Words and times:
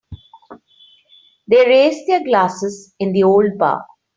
They 1.47 1.63
raised 1.63 2.07
their 2.07 2.23
glasses 2.23 2.95
in 2.99 3.13
the 3.13 3.21
old 3.21 3.55
bar. 3.59 3.85